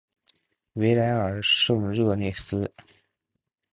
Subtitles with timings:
[0.73, 2.73] 维莱尔圣热内斯。